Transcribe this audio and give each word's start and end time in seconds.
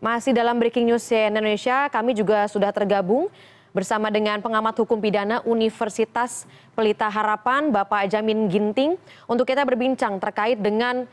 Masih 0.00 0.32
dalam 0.32 0.56
breaking 0.56 0.88
news 0.88 1.04
CNN 1.04 1.28
Indonesia, 1.36 1.84
kami 1.92 2.16
juga 2.16 2.48
sudah 2.48 2.72
tergabung 2.72 3.28
bersama 3.76 4.08
dengan 4.08 4.40
pengamat 4.40 4.72
hukum 4.80 4.96
pidana 4.96 5.44
Universitas 5.44 6.48
Pelita 6.72 7.04
Harapan, 7.12 7.68
Bapak 7.68 8.08
Jamin 8.08 8.48
Ginting, 8.48 8.96
untuk 9.28 9.44
kita 9.44 9.60
berbincang 9.60 10.16
terkait 10.16 10.56
dengan 10.56 11.04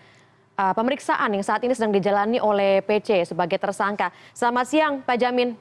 uh, 0.55 0.71
pemeriksaan 0.71 1.36
yang 1.36 1.44
saat 1.44 1.68
ini 1.68 1.76
sedang 1.76 1.92
dijalani 1.92 2.39
oleh 2.39 2.79
PC 2.79 3.28
sebagai 3.28 3.60
tersangka. 3.60 4.08
Selamat 4.31 4.65
siang, 4.71 4.93
Pak 5.04 5.19
Jamin. 5.19 5.59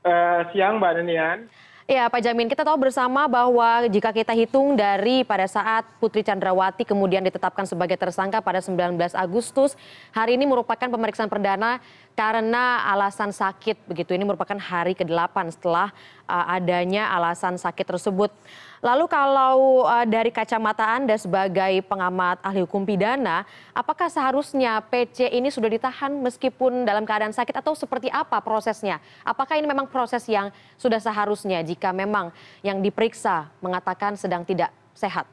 Uh, 0.00 0.48
siang, 0.56 0.80
Mbak 0.80 0.92
Nenian. 0.96 1.38
Ya, 1.86 2.10
Pak 2.10 2.18
Jamin, 2.18 2.50
kita 2.50 2.66
tahu 2.66 2.82
bersama 2.82 3.30
bahwa 3.30 3.86
jika 3.86 4.10
kita 4.10 4.34
hitung 4.34 4.74
dari 4.74 5.22
pada 5.22 5.46
saat 5.46 5.86
Putri 6.02 6.26
Chandrawati 6.26 6.82
kemudian 6.82 7.22
ditetapkan 7.22 7.62
sebagai 7.62 7.94
tersangka 7.94 8.42
pada 8.42 8.58
19 8.58 8.98
Agustus, 9.14 9.78
hari 10.10 10.34
ini 10.34 10.50
merupakan 10.50 10.90
pemeriksaan 10.90 11.30
perdana 11.30 11.78
karena 12.16 12.80
alasan 12.88 13.28
sakit 13.28 13.84
begitu. 13.84 14.16
Ini 14.16 14.24
merupakan 14.24 14.56
hari 14.56 14.96
ke-8 14.96 15.52
setelah 15.52 15.92
uh, 16.24 16.48
adanya 16.48 17.12
alasan 17.12 17.60
sakit 17.60 17.84
tersebut. 17.84 18.32
Lalu 18.80 19.04
kalau 19.04 19.84
uh, 19.84 20.08
dari 20.08 20.32
kacamata 20.32 20.96
Anda 20.96 21.20
sebagai 21.20 21.84
pengamat 21.84 22.40
ahli 22.40 22.64
hukum 22.64 22.88
pidana, 22.88 23.44
apakah 23.76 24.08
seharusnya 24.08 24.80
PC 24.88 25.28
ini 25.28 25.52
sudah 25.52 25.68
ditahan 25.68 26.16
meskipun 26.24 26.88
dalam 26.88 27.04
keadaan 27.04 27.36
sakit 27.36 27.52
atau 27.52 27.76
seperti 27.76 28.08
apa 28.08 28.40
prosesnya? 28.40 28.96
Apakah 29.20 29.60
ini 29.60 29.68
memang 29.68 29.84
proses 29.84 30.24
yang 30.24 30.48
sudah 30.80 30.98
seharusnya 30.98 31.60
jika 31.60 31.92
memang 31.92 32.32
yang 32.64 32.80
diperiksa 32.80 33.52
mengatakan 33.60 34.16
sedang 34.16 34.40
tidak 34.40 34.72
sehat? 34.96 35.28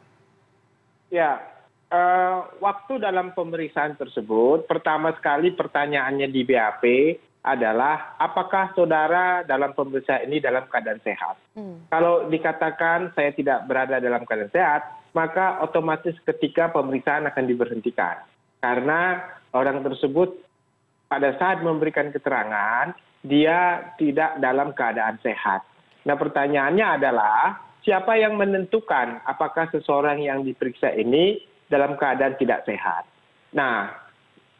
Ya, 1.08 1.40
waktu 2.58 2.98
dalam 2.98 3.38
pemeriksaan 3.38 3.94
tersebut 3.96 4.66
pertama 4.66 5.14
sekali 5.18 5.54
pertanyaannya 5.54 6.28
di 6.30 6.42
bap 6.42 6.84
adalah 7.44 8.16
apakah 8.18 8.72
saudara 8.72 9.44
dalam 9.44 9.76
pemeriksaan 9.76 10.32
ini 10.32 10.40
dalam 10.40 10.64
keadaan 10.72 11.04
sehat? 11.04 11.36
Hmm. 11.54 11.86
kalau 11.92 12.32
dikatakan 12.32 13.12
saya 13.14 13.36
tidak 13.36 13.67
berada 13.67 14.00
dalam 14.00 14.23
keadaan 14.23 14.50
sehat 14.50 14.82
maka 15.14 15.62
otomatis 15.62 16.17
ketika 16.26 16.73
pemeriksaan 16.73 17.30
akan 17.30 17.45
diberhentikan. 17.45 18.26
Karena 18.60 19.22
orang 19.54 19.86
tersebut 19.86 20.34
pada 21.06 21.38
saat 21.38 21.62
memberikan 21.62 22.10
keterangan 22.10 22.98
dia 23.22 23.94
tidak 24.02 24.42
dalam 24.42 24.73
keadaan 24.73 25.22
sehat. 25.22 25.62
Nah 26.04 26.16
pertanyaannya 26.17 26.86
adalah 27.00 27.62
siapa 27.86 28.17
yang 28.17 28.36
menentukan 28.36 29.22
apakah 29.23 29.70
seseorang 29.72 30.20
yang 30.20 30.42
diperiksa 30.42 30.92
ini 30.98 31.53
dalam 31.74 31.98
keadaan 31.98 32.38
tidak 32.38 32.62
sehat. 32.70 33.10
Nah, 33.58 33.90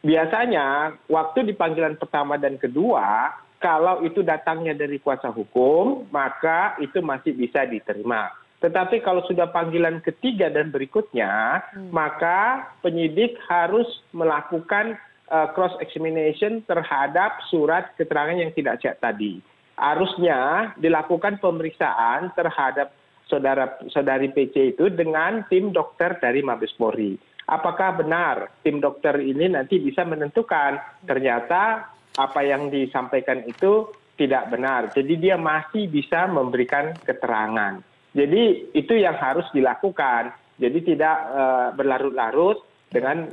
biasanya 0.02 0.98
waktu 1.06 1.46
di 1.46 1.54
panggilan 1.54 1.94
pertama 1.94 2.34
dan 2.34 2.58
kedua, 2.58 3.30
kalau 3.62 4.02
itu 4.02 4.20
datangnya 4.26 4.74
dari 4.74 4.98
kuasa 4.98 5.30
hukum, 5.30 6.10
maka 6.10 6.74
itu 6.82 6.98
masih 6.98 7.32
bisa 7.38 7.62
diterima. 7.64 8.34
Tetapi 8.60 9.04
kalau 9.04 9.24
sudah 9.28 9.48
panggilan 9.52 10.00
ketiga 10.00 10.48
dan 10.48 10.72
berikutnya, 10.72 11.60
hmm. 11.72 11.92
maka 11.92 12.72
penyidik 12.80 13.36
harus 13.44 13.86
melakukan 14.16 14.96
uh, 15.28 15.52
cross 15.52 15.76
examination 15.84 16.64
terhadap 16.64 17.40
surat 17.52 17.92
keterangan 18.00 18.40
yang 18.40 18.52
tidak 18.56 18.80
sehat 18.80 19.00
tadi. 19.04 19.40
Harusnya 19.76 20.72
dilakukan 20.80 21.42
pemeriksaan 21.44 22.32
terhadap 22.32 22.94
saudari 23.28 24.28
pc 24.30 24.76
itu 24.76 24.88
dengan 24.92 25.44
tim 25.48 25.72
dokter 25.72 26.16
dari 26.20 26.44
mabes 26.44 26.72
polri. 26.76 27.16
Apakah 27.44 28.00
benar 28.00 28.48
tim 28.64 28.80
dokter 28.80 29.20
ini 29.20 29.52
nanti 29.52 29.76
bisa 29.80 30.04
menentukan? 30.04 30.80
Ternyata 31.04 31.92
apa 32.16 32.40
yang 32.40 32.72
disampaikan 32.72 33.44
itu 33.44 33.90
tidak 34.14 34.48
benar. 34.48 34.88
Jadi 34.94 35.18
dia 35.18 35.36
masih 35.36 35.90
bisa 35.90 36.30
memberikan 36.30 36.94
keterangan. 37.02 37.82
Jadi 38.14 38.72
itu 38.72 38.94
yang 38.94 39.18
harus 39.18 39.44
dilakukan. 39.50 40.30
Jadi 40.54 40.94
tidak 40.94 41.16
uh, 41.34 41.68
berlarut-larut 41.74 42.62
dengan 42.94 43.26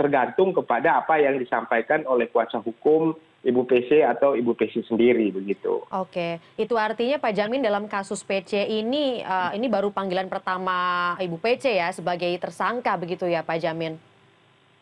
tergantung 0.00 0.56
kepada 0.56 1.04
apa 1.04 1.20
yang 1.20 1.36
disampaikan 1.36 2.08
oleh 2.08 2.24
kuasa 2.32 2.56
hukum 2.64 3.12
ibu 3.46 3.62
pc 3.62 4.02
atau 4.02 4.34
ibu 4.34 4.50
pc 4.58 4.82
sendiri 4.90 5.30
begitu 5.30 5.86
oke 5.94 6.42
itu 6.58 6.74
artinya 6.74 7.22
pak 7.22 7.34
jamin 7.38 7.62
dalam 7.62 7.86
kasus 7.86 8.26
pc 8.26 8.66
ini 8.66 9.22
uh, 9.22 9.54
ini 9.54 9.70
baru 9.70 9.94
panggilan 9.94 10.26
pertama 10.26 11.14
ibu 11.22 11.38
pc 11.38 11.70
ya 11.70 11.94
sebagai 11.94 12.30
tersangka 12.42 12.98
begitu 12.98 13.30
ya 13.30 13.46
pak 13.46 13.62
jamin 13.62 13.94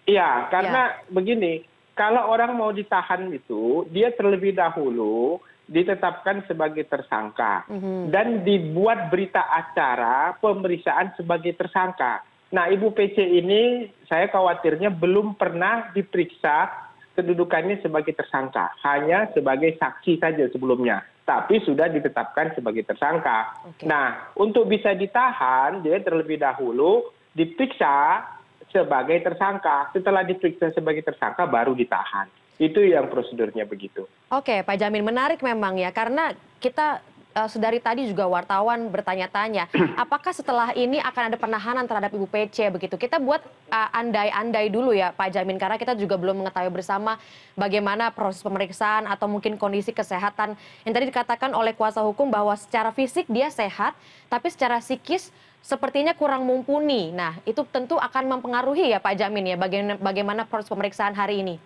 iya 0.09 0.49
karena 0.49 0.97
ya. 0.97 1.13
begini 1.13 1.69
kalau 1.93 2.33
orang 2.33 2.57
mau 2.57 2.73
ditahan 2.73 3.29
itu 3.29 3.85
dia 3.93 4.09
terlebih 4.17 4.57
dahulu 4.57 5.41
ditetapkan 5.67 6.47
sebagai 6.47 6.87
tersangka 6.87 7.67
mm 7.67 7.77
-hmm. 7.77 8.01
dan 8.09 8.47
dibuat 8.47 9.11
berita 9.13 9.43
acara 9.53 10.33
pemeriksaan 10.41 11.13
sebagai 11.13 11.53
tersangka 11.53 12.25
nah 12.49 12.73
ibu 12.73 12.89
pc 12.89 13.21
ini 13.21 13.91
saya 14.09 14.33
khawatirnya 14.33 14.89
belum 14.89 15.37
pernah 15.37 15.93
diperiksa 15.93 16.86
kedudukannya 17.17 17.81
sebagai 17.81 18.13
tersangka 18.13 18.77
hanya 18.85 19.33
sebagai 19.33 19.75
saksi 19.81 20.21
saja 20.21 20.45
sebelumnya 20.53 21.01
tapi 21.27 21.59
sudah 21.67 21.91
ditetapkan 21.91 22.55
sebagai 22.55 22.87
tersangka. 22.87 23.59
Nah 23.83 24.31
untuk 24.39 24.71
bisa 24.71 24.95
ditahan 24.95 25.83
dia 25.83 25.99
terlebih 25.99 26.39
dahulu 26.39 27.11
diperiksa 27.35 28.23
sebagai 28.71 29.19
tersangka. 29.27 29.91
Setelah 29.91 30.23
diperiksa 30.23 30.71
sebagai 30.71 31.03
tersangka 31.03 31.51
baru 31.51 31.75
ditahan. 31.75 32.31
Itu 32.57 32.81
yang 32.81 33.11
prosedurnya 33.11 33.67
begitu. 33.67 34.07
Oke 34.31 34.63
pak 34.63 34.79
jamin 34.79 35.03
menarik 35.03 35.43
memang 35.43 35.77
ya 35.77 35.91
karena 35.91 36.33
kita 36.63 37.03
uh, 37.37 37.49
sedari 37.53 37.77
tadi 37.77 38.09
juga 38.09 38.25
wartawan 38.25 38.89
bertanya-tanya, 38.89 39.69
apakah 40.03 40.33
setelah 40.33 40.73
ini 40.73 40.97
akan 40.97 41.23
ada 41.33 41.37
penahanan 41.37 41.85
terhadap 41.85 42.09
Ibu 42.17 42.25
PC 42.33 42.73
begitu? 42.73 42.97
Kita 42.97 43.21
buat 43.21 43.45
uh, 43.69 43.89
andai-andai 43.93 44.73
dulu 44.73 44.97
ya 44.97 45.13
Pak 45.13 45.37
Jamin 45.37 45.61
karena 45.61 45.77
kita 45.77 45.93
juga 45.93 46.17
belum 46.17 46.41
mengetahui 46.41 46.73
bersama 46.73 47.21
bagaimana 47.53 48.09
proses 48.09 48.41
pemeriksaan 48.41 49.05
atau 49.05 49.29
mungkin 49.29 49.61
kondisi 49.61 49.93
kesehatan 49.93 50.57
yang 50.89 50.93
tadi 50.97 51.13
dikatakan 51.13 51.53
oleh 51.53 51.77
kuasa 51.77 52.01
hukum 52.01 52.33
bahwa 52.33 52.57
secara 52.57 52.89
fisik 52.97 53.29
dia 53.29 53.53
sehat, 53.53 53.93
tapi 54.33 54.49
secara 54.49 54.81
psikis 54.81 55.29
sepertinya 55.61 56.17
kurang 56.17 56.47
mumpuni. 56.49 57.13
Nah, 57.13 57.37
itu 57.45 57.61
tentu 57.69 58.01
akan 58.01 58.39
mempengaruhi 58.39 58.97
ya 58.97 59.03
Pak 59.03 59.19
Jamin 59.19 59.53
ya 59.53 59.57
bagaimana, 59.61 59.95
bagaimana 60.01 60.43
proses 60.49 60.71
pemeriksaan 60.73 61.13
hari 61.13 61.45
ini. 61.45 61.57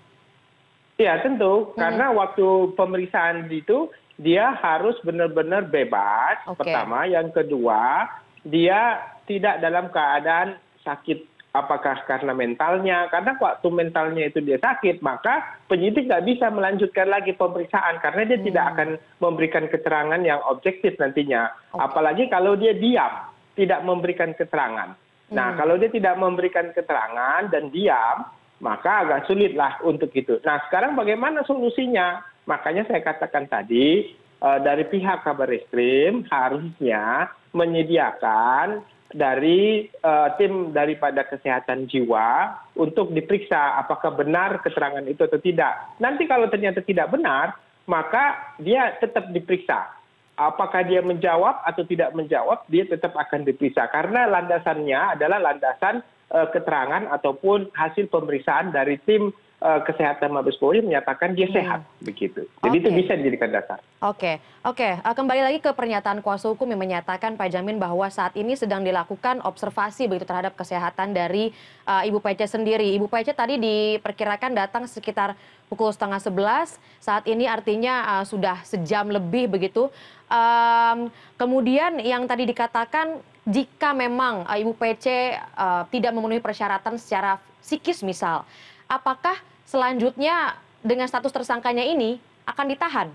Ya 1.00 1.16
tentu, 1.25 1.72
hmm. 1.72 1.81
karena 1.81 2.12
waktu 2.12 2.76
pemeriksaan 2.76 3.48
itu 3.48 3.88
dia 4.20 4.53
harus 4.60 5.00
benar 5.00 5.32
benar 5.32 5.64
bebas 5.64 6.44
pertama. 6.60 7.08
Yang 7.08 7.41
kedua 7.41 8.04
dia 8.44 9.00
tidak 9.25 9.64
dalam 9.64 9.88
keadaan 9.88 10.60
sakit. 10.84 11.32
Apakah 11.50 12.06
karena 12.06 12.31
mentalnya? 12.31 13.10
Karena 13.10 13.34
waktu 13.34 13.69
mentalnya 13.75 14.22
itu 14.31 14.38
dia 14.38 14.62
sakit 14.62 15.03
maka 15.03 15.58
penyidik 15.66 16.06
nggak 16.06 16.22
bisa 16.22 16.47
melanjutkan 16.47 17.10
lagi 17.10 17.34
pemeriksaan 17.34 17.98
karena 17.98 18.22
dia 18.22 18.38
tidak 18.38 18.64
hmm. 18.64 18.72
akan 18.76 18.88
memberikan 19.19 19.66
keterangan 19.66 20.20
yang 20.22 20.38
objektif 20.47 20.94
nantinya. 21.00 21.50
Apalagi 21.75 22.31
kalau 22.31 22.54
dia 22.54 22.70
diam 22.70 23.26
tidak 23.58 23.82
memberikan 23.82 24.31
keterangan. 24.38 24.94
Nah 25.34 25.48
hmm. 25.50 25.58
kalau 25.58 25.75
dia 25.75 25.91
tidak 25.91 26.14
memberikan 26.22 26.70
keterangan 26.70 27.50
dan 27.50 27.66
diam 27.75 28.31
maka 28.62 29.02
agak 29.02 29.26
sulit 29.26 29.56
lah 29.58 29.81
untuk 29.82 30.12
itu. 30.14 30.38
Nah 30.47 30.62
sekarang 30.70 30.94
bagaimana 30.94 31.42
solusinya 31.48 32.29
makanya 32.50 32.83
saya 32.91 32.99
katakan 33.06 33.47
tadi 33.47 34.11
eh, 34.19 34.59
dari 34.66 34.83
pihak 34.91 35.22
kabar 35.22 35.47
reskrim 35.47 36.27
harusnya 36.27 37.31
menyediakan 37.55 38.83
dari 39.11 39.87
eh, 39.87 40.28
tim 40.38 40.75
daripada 40.75 41.22
kesehatan 41.27 41.87
jiwa 41.87 42.59
untuk 42.75 43.15
diperiksa 43.15 43.78
apakah 43.78 44.19
benar 44.19 44.59
keterangan 44.66 45.06
itu 45.06 45.22
atau 45.22 45.38
tidak. 45.38 45.94
Nanti 46.03 46.27
kalau 46.27 46.50
ternyata 46.50 46.83
tidak 46.83 47.11
benar, 47.15 47.55
maka 47.91 48.55
dia 48.62 48.94
tetap 48.99 49.31
diperiksa. 49.35 49.99
Apakah 50.41 50.87
dia 50.88 51.05
menjawab 51.05 51.61
atau 51.69 51.85
tidak 51.85 52.17
menjawab, 52.17 52.64
dia 52.73 52.88
tetap 52.88 53.12
akan 53.12 53.44
diperiksa. 53.44 53.93
Karena 53.93 54.25
landasannya 54.25 55.19
adalah 55.19 55.37
landasan 55.37 56.00
uh, 56.32 56.49
keterangan 56.49 57.12
ataupun 57.12 57.69
hasil 57.76 58.08
pemeriksaan 58.08 58.73
dari 58.73 58.96
tim 59.05 59.29
kesehatan 59.60 60.32
mabes 60.32 60.56
polri 60.56 60.80
menyatakan 60.80 61.36
dia 61.36 61.44
hmm. 61.44 61.52
sehat 61.52 61.80
begitu. 62.00 62.48
Jadi 62.64 62.76
itu 62.80 62.88
bisa 62.96 63.12
dijadikan 63.12 63.52
dasar. 63.52 63.76
Oke 64.00 64.40
oke. 64.64 64.88
Eh, 65.04 65.14
kembali 65.14 65.40
lagi 65.44 65.58
ke 65.60 65.68
pernyataan 65.76 66.24
kuasa 66.24 66.48
hukum 66.48 66.64
yang 66.64 66.80
menyatakan 66.80 67.36
pak 67.36 67.52
jamin 67.52 67.76
bahwa 67.76 68.08
saat 68.08 68.32
ini 68.40 68.56
sedang 68.56 68.80
dilakukan 68.80 69.44
observasi 69.44 70.08
begitu 70.08 70.24
terhadap 70.24 70.56
kesehatan 70.56 71.12
dari 71.12 71.52
uh, 71.84 72.00
ibu 72.08 72.24
pece 72.24 72.48
sendiri. 72.48 72.96
Ibu 72.96 73.12
pece 73.12 73.36
tadi 73.36 73.60
diperkirakan 73.60 74.56
datang 74.56 74.88
sekitar 74.88 75.36
pukul 75.68 75.92
setengah 75.92 76.24
sebelas. 76.24 76.80
Saat 76.96 77.28
ini 77.28 77.44
artinya 77.44 78.16
uh, 78.16 78.24
sudah 78.24 78.64
sejam 78.64 79.12
lebih 79.12 79.52
begitu. 79.52 79.92
Um, 80.32 81.12
kemudian 81.36 82.00
yang 82.00 82.24
tadi 82.24 82.48
dikatakan 82.48 83.20
jika 83.44 83.92
memang 83.92 84.48
uh, 84.48 84.56
ibu 84.56 84.72
pc 84.72 85.36
uh, 85.52 85.84
tidak 85.92 86.16
memenuhi 86.16 86.40
persyaratan 86.40 86.96
secara 86.96 87.36
psikis 87.60 88.00
misal 88.00 88.48
apakah 88.90 89.38
selanjutnya 89.62 90.58
dengan 90.82 91.06
status 91.06 91.31
tersangkanya 91.31 91.87
ini 91.87 92.19
akan 92.42 92.66
ditahan? 92.66 93.08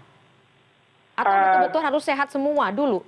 Atau 1.19 1.35
Eh, 1.35 1.41
betul-betul 1.43 1.81
harus 1.83 2.03
sehat 2.07 2.31
semua 2.31 2.71
dulu? 2.71 3.03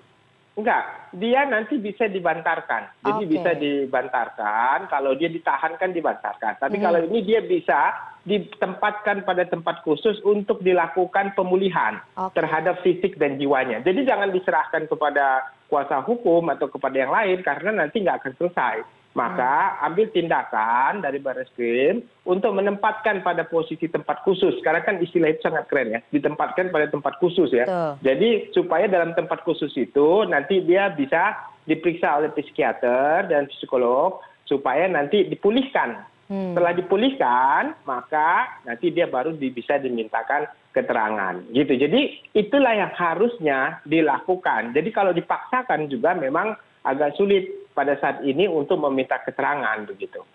Enggak, 0.57 1.13
dia 1.13 1.45
nanti 1.45 1.77
bisa 1.77 2.09
dibantarkan. 2.09 2.89
Jadi 3.05 3.23
Oke. 3.23 3.31
bisa 3.37 3.51
dibantarkan, 3.53 4.89
kalau 4.89 5.13
dia 5.13 5.29
ditahan 5.29 5.77
kan 5.77 5.93
dibantarkan. 5.93 6.57
Tapi 6.57 6.81
Mhm. 6.81 6.83
kalau 6.83 6.99
ini 7.05 7.19
dia 7.21 7.45
bisa 7.45 7.93
ditempatkan 8.25 9.21
pada 9.21 9.45
tempat 9.45 9.85
khusus 9.85 10.17
untuk 10.25 10.65
dilakukan 10.65 11.37
pemulihan 11.37 12.01
Oke. 12.17 12.41
terhadap 12.41 12.81
fisik 12.81 13.21
dan 13.21 13.37
jiwanya. 13.37 13.85
Jadi 13.85 14.01
jangan 14.01 14.33
diserahkan 14.33 14.89
kepada 14.89 15.45
kuasa 15.69 16.01
hukum 16.01 16.49
atau 16.49 16.65
kepada 16.67 17.05
yang 17.05 17.13
lain 17.13 17.45
karena 17.45 17.85
nanti 17.85 18.01
nggak 18.01 18.25
akan 18.25 18.33
selesai. 18.41 18.75
Maka 19.17 19.81
ambil 19.81 20.13
tindakan 20.13 21.01
dari 21.01 21.17
baris 21.17 21.49
krim 21.57 22.05
untuk 22.21 22.53
menempatkan 22.53 23.25
pada 23.25 23.49
posisi 23.49 23.89
tempat 23.89 24.21
khusus. 24.21 24.61
Karena 24.61 24.85
kan 24.85 25.01
istilah 25.01 25.33
itu 25.33 25.41
sangat 25.41 25.65
keren 25.65 25.97
ya, 25.97 25.99
ditempatkan 26.13 26.69
pada 26.69 26.85
tempat 26.85 27.17
khusus 27.17 27.49
ya. 27.49 27.97
Jadi 28.05 28.53
supaya 28.53 28.85
dalam 28.85 29.17
tempat 29.17 29.41
khusus 29.41 29.73
itu 29.73 30.21
nanti 30.29 30.61
dia 30.61 30.93
bisa 30.93 31.33
diperiksa 31.65 32.21
oleh 32.21 32.29
psikiater 32.37 33.25
dan 33.25 33.49
psikolog 33.49 34.21
supaya 34.45 34.85
nanti 34.85 35.25
dipulihkan. 35.25 36.05
Hmm. 36.27 36.51
Setelah 36.51 36.75
dipulihkan, 36.75 37.63
maka 37.87 38.61
nanti 38.67 38.91
dia 38.91 39.07
baru 39.07 39.33
bisa 39.35 39.79
dimintakan 39.79 40.45
keterangan. 40.75 41.41
Gitu. 41.55 41.73
Jadi 41.73 42.21
itulah 42.35 42.75
yang 42.75 42.91
harusnya 42.93 43.79
dilakukan. 43.87 44.75
Jadi 44.75 44.89
kalau 44.91 45.15
dipaksakan 45.15 45.87
juga 45.87 46.13
memang 46.13 46.53
agak 46.83 47.15
sulit 47.19 47.66
pada 47.77 47.93
saat 48.01 48.25
ini 48.25 48.49
untuk 48.49 48.81
meminta 48.81 49.21
keterangan 49.21 49.77
begitu. 49.85 50.25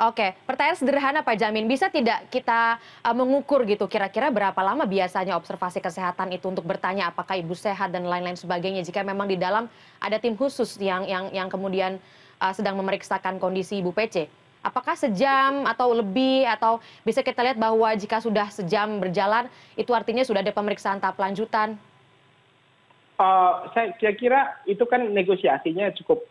Oke, 0.00 0.32
pertanyaan 0.48 0.78
sederhana 0.80 1.20
Pak 1.20 1.36
Jamin, 1.36 1.68
bisa 1.68 1.92
tidak 1.92 2.24
kita 2.32 2.80
uh, 3.04 3.12
mengukur 3.12 3.68
gitu 3.68 3.84
kira-kira 3.84 4.32
berapa 4.32 4.56
lama 4.56 4.88
biasanya 4.88 5.36
observasi 5.36 5.76
kesehatan 5.82 6.32
itu 6.32 6.48
untuk 6.48 6.64
bertanya 6.64 7.12
apakah 7.12 7.36
ibu 7.36 7.52
sehat 7.52 7.92
dan 7.92 8.08
lain-lain 8.08 8.38
sebagainya 8.38 8.80
jika 8.80 9.04
memang 9.04 9.28
di 9.28 9.36
dalam 9.36 9.68
ada 10.00 10.16
tim 10.16 10.32
khusus 10.40 10.80
yang 10.80 11.04
yang 11.04 11.28
yang 11.36 11.52
kemudian 11.52 12.00
uh, 12.40 12.52
sedang 12.56 12.80
memeriksakan 12.80 13.36
kondisi 13.36 13.84
ibu 13.84 13.92
PC? 13.92 14.24
Apakah 14.64 14.96
sejam 14.96 15.68
atau 15.68 15.92
lebih 15.92 16.48
atau 16.48 16.80
bisa 17.04 17.20
kita 17.20 17.44
lihat 17.44 17.60
bahwa 17.60 17.92
jika 17.92 18.24
sudah 18.24 18.48
sejam 18.48 19.04
berjalan 19.04 19.52
itu 19.76 19.92
artinya 19.92 20.24
sudah 20.24 20.40
ada 20.40 20.52
pemeriksaan 20.52 20.96
tahap 20.96 21.20
lanjutan? 21.20 21.76
Eh, 23.20 23.54
saya 23.76 23.92
kira-kira 24.00 24.64
itu 24.64 24.80
kan 24.88 25.12
negosiasinya 25.12 25.92
cukup 26.00 26.24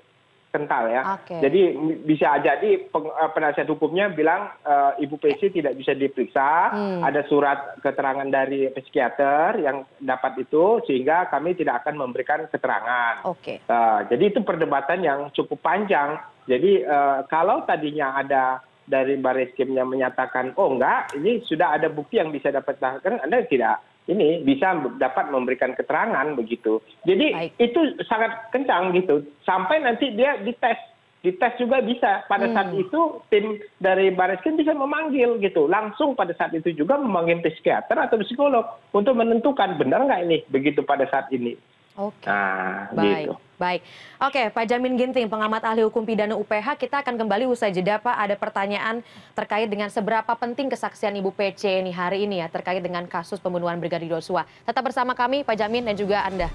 kental 0.50 0.90
ya. 0.90 1.02
Jadi 1.46 1.78
bisa 2.06 2.42
jadi 2.42 2.90
eh, 2.90 3.30
penasihat 3.34 3.70
hukumnya 3.70 4.10
bilang 4.10 4.50
eh, 4.66 5.06
Ibu 5.06 5.22
PC 5.22 5.54
tidak 5.54 5.78
bisa 5.78 5.94
diperiksa, 5.94 6.52
Hmm. 6.70 7.02
ada 7.06 7.22
surat 7.30 7.78
keterangan 7.82 8.26
dari 8.28 8.70
psikiater 8.74 9.62
yang 9.62 9.86
dapat 10.02 10.42
itu 10.44 10.82
sehingga 10.90 11.30
kami 11.30 11.54
tidak 11.54 11.86
akan 11.86 12.02
memberikan 12.02 12.50
keterangan. 12.50 13.26
Oke. 13.26 13.62
Eh, 13.62 14.00
jadi 14.10 14.24
itu 14.34 14.42
perdebatan 14.42 15.06
yang 15.06 15.20
cukup 15.34 15.62
panjang. 15.62 16.18
Jadi 16.50 16.82
kalau 17.30 17.62
tadinya 17.70 18.18
ada 18.18 18.58
dari 18.90 19.22
baris 19.22 19.54
krimnya 19.54 19.86
menyatakan 19.86 20.58
oh 20.58 20.74
enggak 20.74 21.14
ini 21.14 21.46
sudah 21.46 21.78
ada 21.78 21.94
bukti 21.94 22.18
yang 22.18 22.34
bisa 22.34 22.50
dapat 22.50 22.82
kan 22.82 23.22
anda 23.22 23.46
tidak 23.46 23.78
ini 24.10 24.42
bisa 24.42 24.74
dapat 24.98 25.30
memberikan 25.30 25.78
keterangan 25.78 26.34
begitu. 26.34 26.82
Jadi 27.06 27.28
Baik. 27.30 27.52
itu 27.62 27.80
sangat 28.10 28.50
kencang 28.50 28.92
gitu 28.98 29.22
sampai 29.46 29.86
nanti 29.86 30.10
dia 30.18 30.42
dites 30.42 30.82
dites 31.20 31.54
juga 31.60 31.84
bisa 31.84 32.24
pada 32.32 32.48
Hmm. 32.48 32.56
saat 32.56 32.70
itu 32.80 33.00
tim 33.28 33.60
dari 33.84 34.08
baris 34.10 34.40
krim 34.40 34.56
bisa 34.56 34.72
memanggil 34.72 35.36
gitu 35.44 35.68
langsung 35.68 36.16
pada 36.16 36.32
saat 36.40 36.56
itu 36.56 36.72
juga 36.72 36.96
memanggil 36.96 37.44
psikiater 37.44 38.00
atau 38.00 38.16
psikolog 38.24 38.64
untuk 38.96 39.20
menentukan 39.20 39.76
benar 39.76 40.08
nggak 40.08 40.24
ini 40.26 40.38
begitu 40.48 40.80
pada 40.82 41.06
saat 41.12 41.28
ini. 41.36 41.60
Oke. 42.00 42.32
Nah, 42.32 42.88
Baik, 42.96 43.28
gitu. 43.28 43.36
baik. 43.60 43.82
Oke, 44.24 44.42
Pak 44.56 44.66
Jamin 44.72 44.96
Ginting, 44.96 45.28
pengamat 45.28 45.68
ahli 45.68 45.84
hukum 45.84 46.08
pidana 46.08 46.32
UPH, 46.40 46.80
kita 46.80 47.04
akan 47.04 47.20
kembali 47.20 47.44
usai 47.52 47.76
jeda, 47.76 48.00
Pak. 48.00 48.16
Ada 48.16 48.40
pertanyaan 48.40 49.04
terkait 49.36 49.68
dengan 49.68 49.92
seberapa 49.92 50.32
penting 50.40 50.72
kesaksian 50.72 51.12
Ibu 51.20 51.36
PC 51.36 51.84
ini 51.84 51.92
hari 51.92 52.24
ini 52.24 52.40
ya, 52.40 52.48
terkait 52.48 52.80
dengan 52.80 53.04
kasus 53.04 53.44
pembunuhan 53.44 53.76
Brigadir 53.84 54.08
Yosua. 54.16 54.48
Tetap 54.64 54.88
bersama 54.88 55.12
kami, 55.12 55.44
Pak 55.44 55.60
Jamin 55.60 55.84
dan 55.84 56.00
juga 56.00 56.24
Anda. 56.24 56.48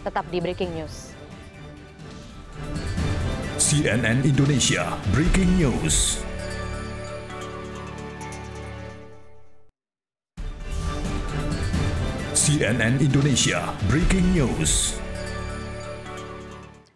Tetap 0.00 0.24
di 0.32 0.40
Breaking 0.40 0.72
News. 0.72 1.12
CNN 3.60 4.24
Indonesia 4.24 4.96
Breaking 5.12 5.60
News. 5.60 6.27
CNN 12.48 12.96
Indonesia 12.96 13.76
Breaking 13.92 14.32
News. 14.32 14.96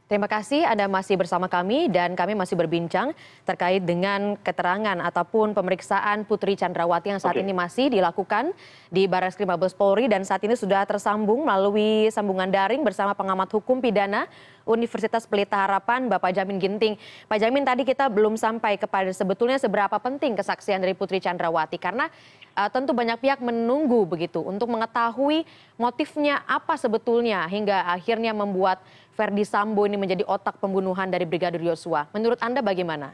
Terima 0.08 0.24
kasih 0.24 0.64
Anda 0.64 0.88
masih 0.88 1.20
bersama 1.20 1.44
kami 1.44 1.92
dan 1.92 2.16
kami 2.16 2.32
masih 2.32 2.56
berbincang 2.56 3.12
terkait 3.44 3.84
dengan 3.84 4.40
keterangan 4.40 4.96
ataupun 5.12 5.52
pemeriksaan 5.52 6.24
Putri 6.24 6.56
Chandrawati 6.56 7.12
yang 7.12 7.20
saat 7.20 7.36
Oke. 7.36 7.44
ini 7.44 7.52
masih 7.52 7.92
dilakukan 7.92 8.56
di 8.88 9.04
Barreskrim 9.04 9.44
Mabes 9.44 9.76
Polri 9.76 10.08
dan 10.08 10.24
saat 10.24 10.40
ini 10.40 10.56
sudah 10.56 10.88
tersambung 10.88 11.44
melalui 11.44 12.08
sambungan 12.08 12.48
daring 12.48 12.80
bersama 12.80 13.12
pengamat 13.12 13.52
hukum 13.52 13.84
pidana 13.84 14.32
Universitas 14.66 15.26
Pelita 15.26 15.64
Harapan 15.64 16.06
Bapak 16.06 16.34
Jamin 16.34 16.58
Ginting. 16.58 16.94
Pak 17.26 17.38
Jamin 17.38 17.66
tadi 17.66 17.82
kita 17.82 18.06
belum 18.08 18.38
sampai 18.38 18.78
kepada 18.78 19.10
sebetulnya 19.10 19.58
seberapa 19.58 19.94
penting 19.98 20.38
kesaksian 20.38 20.82
dari 20.82 20.94
Putri 20.94 21.18
Chandrawati 21.18 21.76
karena 21.80 22.10
uh, 22.54 22.68
tentu 22.68 22.92
banyak 22.92 23.18
pihak 23.20 23.40
menunggu 23.42 24.04
begitu 24.06 24.40
untuk 24.42 24.70
mengetahui 24.70 25.44
motifnya 25.80 26.44
apa 26.46 26.76
sebetulnya 26.76 27.44
hingga 27.48 27.86
akhirnya 27.90 28.30
membuat 28.36 28.82
Verdi 29.12 29.44
Sambo 29.44 29.84
ini 29.84 30.00
menjadi 30.00 30.24
otak 30.24 30.56
pembunuhan 30.56 31.08
dari 31.12 31.28
Brigadir 31.28 31.60
Yosua. 31.60 32.08
Menurut 32.16 32.40
Anda 32.40 32.64
bagaimana? 32.64 33.12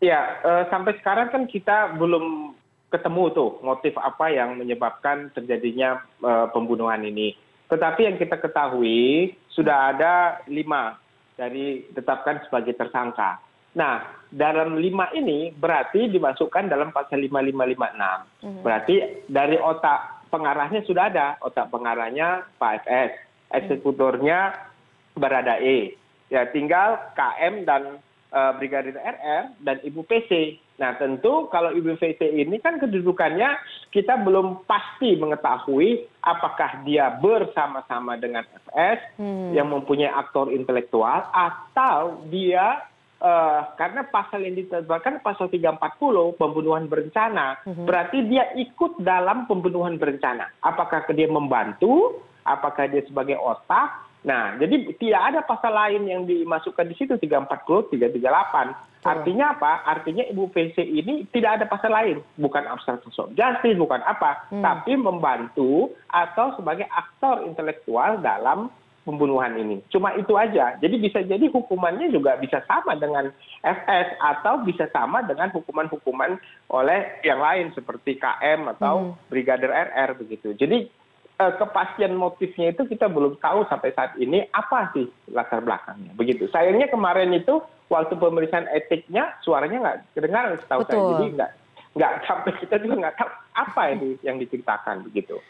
Ya, 0.00 0.40
eh, 0.40 0.64
sampai 0.72 0.96
sekarang 0.96 1.28
kan 1.28 1.44
kita 1.44 1.92
belum 2.00 2.56
ketemu 2.88 3.24
tuh 3.36 3.50
motif 3.60 3.94
apa 4.00 4.32
yang 4.32 4.56
menyebabkan 4.56 5.28
terjadinya 5.36 6.00
eh, 6.24 6.46
pembunuhan 6.56 7.04
ini. 7.04 7.36
Tetapi 7.70 8.00
yang 8.02 8.16
kita 8.18 8.36
ketahui 8.42 9.32
sudah 9.54 9.94
ada 9.94 10.42
lima 10.50 10.98
dari 11.38 11.86
ditetapkan 11.88 12.44
sebagai 12.44 12.74
tersangka. 12.74 13.38
Nah, 13.78 14.02
dalam 14.34 14.74
lima 14.82 15.06
ini 15.14 15.54
berarti 15.54 16.10
dimasukkan 16.10 16.66
dalam 16.66 16.90
pasal 16.90 17.22
5556. 17.22 18.66
Berarti 18.66 18.94
dari 19.30 19.56
otak 19.56 20.26
pengarahnya 20.34 20.82
sudah 20.82 21.06
ada. 21.06 21.28
Otak 21.38 21.70
pengarahnya 21.70 22.50
Pak 22.58 22.82
FS. 22.82 23.10
Eksekutornya 23.50 24.70
Baradae. 25.14 25.94
Ya, 26.30 26.46
tinggal 26.50 26.98
KM 27.14 27.66
dan 27.66 27.98
eh, 28.30 28.52
Brigadir 28.58 28.98
RR 28.98 29.54
dan 29.62 29.76
Ibu 29.82 30.02
PC. 30.06 30.58
Nah, 30.80 30.96
tentu 30.96 31.44
kalau 31.52 31.76
Ibu 31.76 32.00
PC 32.00 32.24
ini 32.40 32.56
kan 32.56 32.80
kedudukannya 32.80 33.52
kita 33.92 34.16
belum 34.24 34.64
pasti 34.64 35.12
mengetahui 35.20 36.08
apakah 36.24 36.80
dia 36.88 37.12
bersama-sama 37.20 38.16
dengan 38.16 38.48
FS 38.48 38.98
Hmm. 39.20 39.52
yang 39.52 39.68
mempunyai 39.68 40.08
aktor 40.08 40.48
intelektual 40.48 41.28
atau 41.28 42.24
dia 42.32 42.88
eh, 43.20 43.60
karena 43.76 44.08
pasal 44.08 44.40
yang 44.40 44.56
ditetapkan 44.56 45.20
pasal 45.20 45.52
340 45.52 46.40
pembunuhan 46.40 46.88
berencana. 46.88 47.60
Berarti 47.84 48.24
dia 48.24 48.48
ikut 48.56 49.04
dalam 49.04 49.44
pembunuhan 49.44 50.00
berencana. 50.00 50.48
Apakah 50.64 51.04
dia 51.12 51.28
membantu? 51.28 52.24
Apakah 52.48 52.88
dia 52.88 53.04
sebagai 53.04 53.36
otak? 53.36 54.08
Nah 54.24 54.56
jadi 54.56 54.96
tidak 54.96 55.22
ada 55.32 55.40
pasal 55.44 55.72
lain 55.76 56.08
yang 56.08 56.24
dimasukkan 56.24 56.88
di 56.88 56.96
situ 56.96 57.20
340 57.20 57.92
338 57.92 58.89
artinya 59.00 59.56
apa 59.56 59.80
artinya 59.88 60.24
ibu 60.28 60.52
PC 60.52 60.76
ini 60.84 61.24
tidak 61.32 61.60
ada 61.60 61.64
pasal 61.64 61.88
lain 61.88 62.20
bukan 62.36 62.68
obstruction 62.68 63.12
of 63.16 63.32
justice 63.32 63.80
bukan 63.80 64.04
apa 64.04 64.44
tapi 64.52 64.92
membantu 64.96 65.88
atau 66.12 66.52
sebagai 66.60 66.84
aktor 66.92 67.48
intelektual 67.48 68.20
dalam 68.20 68.68
pembunuhan 69.04 69.56
ini. 69.56 69.80
Cuma 69.88 70.12
itu 70.14 70.36
aja. 70.36 70.76
Jadi 70.78 71.00
bisa 71.00 71.24
jadi 71.24 71.42
hukumannya 71.48 72.12
juga 72.12 72.36
bisa 72.36 72.60
sama 72.68 72.94
dengan 72.94 73.32
FS 73.64 74.08
atau 74.20 74.60
bisa 74.62 74.86
sama 74.92 75.24
dengan 75.24 75.48
hukuman-hukuman 75.50 76.36
oleh 76.70 77.00
yang 77.24 77.40
lain 77.40 77.72
seperti 77.72 78.20
KM 78.20 78.70
atau 78.76 79.16
Brigadir 79.32 79.72
RR 79.72 80.20
begitu. 80.20 80.52
Jadi 80.54 80.99
kepastian 81.56 82.20
motifnya 82.20 82.76
itu 82.76 82.84
kita 82.84 83.08
belum 83.08 83.40
tahu 83.40 83.64
sampai 83.72 83.96
saat 83.96 84.12
ini 84.20 84.44
apa 84.52 84.92
sih 84.92 85.08
latar 85.32 85.64
belakangnya 85.64 86.12
begitu. 86.12 86.44
Sayangnya 86.52 86.92
kemarin 86.92 87.32
itu 87.32 87.64
waktu 87.88 88.12
pemeriksaan 88.20 88.68
etiknya 88.68 89.32
suaranya 89.40 89.78
nggak 89.80 89.98
kedengaran 90.12 90.60
setahu 90.60 90.84
saya. 90.84 91.00
Jadi 91.00 91.26
nggak 91.40 91.50
nggak 91.96 92.12
sampai 92.28 92.52
kita 92.60 92.76
juga 92.84 92.94
nggak 93.08 93.16
tahu 93.16 93.30
apa 93.56 93.82
ini 93.96 94.20
yang 94.20 94.36
diceritakan 94.36 95.02
begitu. 95.08 95.40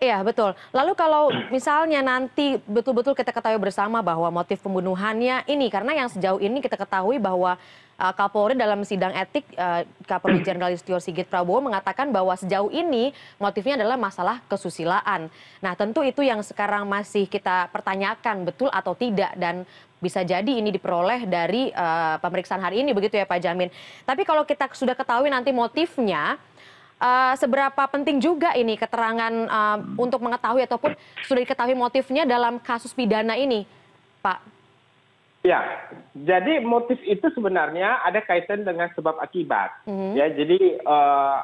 Iya 0.00 0.24
betul. 0.24 0.56
Lalu 0.72 0.96
kalau 0.96 1.28
misalnya 1.52 2.00
nanti 2.00 2.56
betul-betul 2.64 3.12
kita 3.12 3.36
ketahui 3.36 3.60
bersama 3.60 4.00
bahwa 4.00 4.32
motif 4.32 4.56
pembunuhannya 4.64 5.44
ini 5.44 5.68
karena 5.68 5.92
yang 5.92 6.08
sejauh 6.08 6.40
ini 6.40 6.64
kita 6.64 6.80
ketahui 6.80 7.20
bahwa 7.20 7.60
uh, 8.00 8.12
Kapolri 8.16 8.56
dalam 8.56 8.80
sidang 8.80 9.12
etik 9.12 9.44
uh, 9.60 9.84
Kapolri 10.08 10.40
Jenderal 10.48 10.72
Istio 10.72 10.96
Sigit 11.04 11.28
Prabowo 11.28 11.60
mengatakan 11.60 12.08
bahwa 12.08 12.32
sejauh 12.32 12.72
ini 12.72 13.12
motifnya 13.36 13.76
adalah 13.76 14.00
masalah 14.00 14.40
kesusilaan. 14.48 15.28
Nah 15.60 15.72
tentu 15.76 16.00
itu 16.00 16.24
yang 16.24 16.40
sekarang 16.40 16.88
masih 16.88 17.28
kita 17.28 17.68
pertanyakan 17.68 18.48
betul 18.48 18.72
atau 18.72 18.96
tidak 18.96 19.36
dan 19.36 19.68
bisa 20.00 20.24
jadi 20.24 20.48
ini 20.48 20.72
diperoleh 20.72 21.28
dari 21.28 21.68
uh, 21.76 22.16
pemeriksaan 22.24 22.64
hari 22.64 22.80
ini 22.80 22.96
begitu 22.96 23.20
ya 23.20 23.28
Pak 23.28 23.36
Jamin. 23.36 23.68
Tapi 24.08 24.24
kalau 24.24 24.48
kita 24.48 24.72
sudah 24.72 24.96
ketahui 24.96 25.28
nanti 25.28 25.52
motifnya 25.52 26.40
uh, 27.00 27.34
seberapa 27.34 27.82
penting 27.88 28.20
juga 28.20 28.52
ini 28.54 28.76
keterangan 28.76 29.32
uh, 29.48 29.78
untuk 29.96 30.20
mengetahui 30.20 30.62
ataupun 30.68 30.92
sudah 31.24 31.40
diketahui 31.42 31.74
motifnya 31.74 32.28
dalam 32.28 32.60
kasus 32.60 32.92
pidana 32.92 33.34
ini, 33.34 33.64
Pak? 34.20 34.38
Ya, 35.40 35.64
jadi 36.12 36.60
motif 36.60 37.00
itu 37.00 37.32
sebenarnya 37.32 38.04
ada 38.04 38.20
kaitan 38.20 38.60
dengan 38.60 38.92
sebab 38.92 39.16
akibat. 39.24 39.72
Mm-hmm. 39.88 40.12
Ya, 40.12 40.26
jadi 40.28 40.60
uh, 40.84 41.38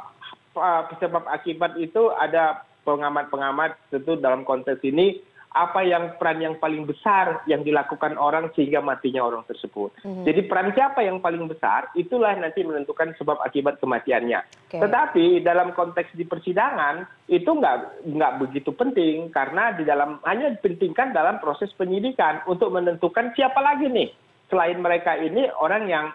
sebab 1.01 1.25
akibat 1.33 1.81
itu 1.81 2.13
ada 2.13 2.61
pengamat-pengamat 2.85 3.77
tentu 3.89 4.21
dalam 4.21 4.45
konteks 4.45 4.85
ini 4.85 5.25
apa 5.57 5.81
yang 5.81 6.21
peran 6.21 6.45
yang 6.45 6.61
paling 6.61 6.85
besar 6.85 7.41
yang 7.49 7.65
dilakukan 7.65 8.21
orang 8.21 8.53
sehingga 8.53 8.85
matinya 8.85 9.25
orang 9.25 9.41
tersebut. 9.49 9.89
Mm-hmm. 10.05 10.25
Jadi 10.29 10.41
peran 10.45 10.71
siapa 10.77 11.01
yang 11.01 11.25
paling 11.25 11.49
besar 11.49 11.89
itulah 11.97 12.37
nanti 12.37 12.61
menentukan 12.61 13.17
sebab 13.17 13.41
akibat 13.41 13.81
kematiannya. 13.81 14.45
Okay. 14.69 14.85
Tetapi 14.85 15.41
dalam 15.41 15.73
konteks 15.73 16.13
di 16.13 16.29
persidangan 16.29 17.09
itu 17.33 17.49
nggak 17.49 18.05
nggak 18.05 18.33
begitu 18.45 18.71
penting 18.77 19.33
karena 19.33 19.73
di 19.73 19.89
dalam 19.89 20.21
hanya 20.29 20.53
dipentingkan 20.53 21.17
dalam 21.17 21.41
proses 21.41 21.73
penyidikan 21.73 22.45
untuk 22.45 22.69
menentukan 22.77 23.33
siapa 23.33 23.59
lagi 23.65 23.89
nih 23.89 24.13
selain 24.53 24.77
mereka 24.79 25.17
ini 25.17 25.49
orang 25.57 25.89
yang 25.89 26.07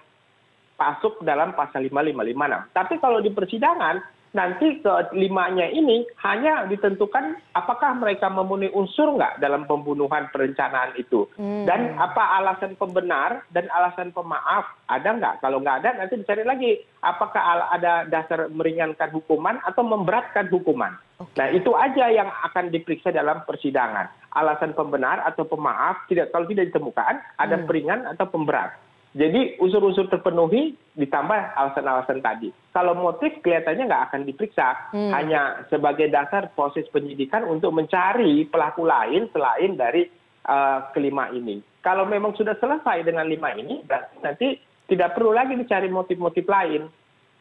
masuk 0.78 1.22
dalam 1.26 1.58
pasal 1.58 1.82
5556. 1.90 2.78
Tapi 2.78 2.94
kalau 3.02 3.20
di 3.22 3.30
persidangan 3.34 4.21
nanti 4.32 4.80
kelimanya 4.84 5.68
ini 5.68 6.08
hanya 6.24 6.64
ditentukan 6.72 7.36
apakah 7.52 7.92
mereka 8.00 8.32
memenuhi 8.32 8.72
unsur 8.72 9.12
nggak 9.20 9.44
dalam 9.44 9.68
pembunuhan 9.68 10.32
perencanaan 10.32 10.96
itu 10.96 11.28
hmm. 11.36 11.68
dan 11.68 12.00
apa 12.00 12.40
alasan 12.40 12.80
pembenar 12.80 13.44
dan 13.52 13.68
alasan 13.76 14.16
pemaaf 14.16 14.72
ada 14.88 15.10
nggak 15.20 15.36
kalau 15.44 15.60
nggak 15.60 15.84
ada 15.84 16.00
nanti 16.00 16.16
dicari 16.16 16.48
lagi 16.48 16.80
apakah 17.04 17.68
ada 17.76 18.08
dasar 18.08 18.48
meringankan 18.48 19.12
hukuman 19.12 19.60
atau 19.68 19.84
memberatkan 19.84 20.48
hukuman 20.48 20.96
okay. 21.20 21.36
nah 21.36 21.48
itu 21.52 21.76
aja 21.76 22.08
yang 22.08 22.32
akan 22.48 22.72
diperiksa 22.72 23.12
dalam 23.12 23.44
persidangan 23.44 24.08
alasan 24.32 24.72
pembenar 24.72 25.20
atau 25.28 25.44
pemaaf 25.44 26.08
tidak 26.08 26.32
kalau 26.32 26.48
tidak 26.48 26.72
ditemukan 26.72 27.20
ada 27.36 27.60
hmm. 27.60 27.68
peringan 27.68 28.08
atau 28.16 28.32
pemberat 28.32 28.80
jadi 29.12 29.60
unsur 29.60 29.84
unsur 29.84 30.08
terpenuhi 30.08 30.80
ditambah 30.96 31.40
alasan 31.60 31.84
alasan 31.84 32.20
tadi. 32.24 32.48
Kalau 32.72 32.96
motif 32.96 33.44
kelihatannya 33.44 33.84
nggak 33.92 34.06
akan 34.12 34.22
diperiksa. 34.24 34.68
Hmm. 34.96 35.12
hanya 35.12 35.68
sebagai 35.68 36.08
dasar 36.08 36.48
proses 36.56 36.88
penyidikan 36.92 37.44
untuk 37.44 37.76
mencari 37.76 38.48
pelaku 38.48 38.88
lain 38.88 39.28
selain 39.36 39.76
dari 39.76 40.08
uh, 40.48 40.88
kelima 40.96 41.28
ini. 41.36 41.60
Kalau 41.84 42.08
memang 42.08 42.32
sudah 42.40 42.56
selesai 42.56 43.04
dengan 43.04 43.28
lima 43.28 43.52
ini 43.52 43.84
berarti 43.84 44.16
nanti 44.24 44.48
tidak 44.88 45.16
perlu 45.16 45.36
lagi 45.36 45.60
dicari 45.60 45.92
motif 45.92 46.16
motif 46.16 46.48
lain 46.48 46.88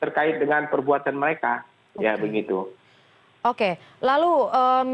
terkait 0.02 0.42
dengan 0.42 0.66
perbuatan 0.66 1.14
mereka. 1.14 1.62
Okay. 1.94 2.06
ya 2.06 2.18
begitu. 2.18 2.70
Oke. 3.46 3.78
Lalu 4.02 4.34
um, 4.50 4.90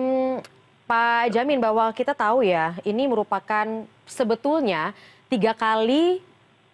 Pak 0.85 1.33
Jamin 1.33 1.61
bahwa 1.61 1.89
kita 1.97 2.13
tahu 2.13 2.45
ya 2.45 2.77
ini 2.85 3.09
merupakan 3.09 3.65
sebetulnya 4.05 4.93
tiga 5.33 5.57
kali 5.57 6.21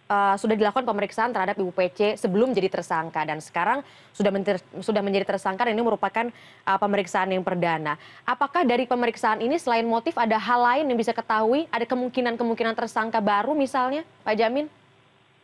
uh, 0.09 0.35
sudah 0.35 0.55
dilakukan 0.57 0.83
pemeriksaan 0.83 1.31
terhadap 1.31 1.55
Ibu 1.59 1.71
PC 1.71 2.19
sebelum 2.19 2.51
jadi 2.51 2.69
tersangka 2.71 3.23
dan 3.23 3.39
sekarang 3.39 3.85
sudah 4.11 4.31
menjadi, 4.33 4.59
sudah 4.79 5.01
menjadi 5.03 5.35
tersangka 5.35 5.67
dan 5.67 5.73
ini 5.75 5.85
merupakan 5.85 6.25
uh, 6.67 6.79
pemeriksaan 6.79 7.31
yang 7.31 7.43
perdana. 7.45 7.95
Apakah 8.27 8.67
dari 8.67 8.87
pemeriksaan 8.89 9.39
ini 9.43 9.55
selain 9.59 9.87
motif 9.87 10.15
ada 10.19 10.35
hal 10.39 10.59
lain 10.63 10.85
yang 10.89 10.99
bisa 10.99 11.15
ketahui? 11.15 11.69
Ada 11.71 11.87
kemungkinan-kemungkinan 11.87 12.73
tersangka 12.75 13.23
baru 13.23 13.55
misalnya, 13.55 14.03
Pak 14.25 14.35
Jamin? 14.35 14.67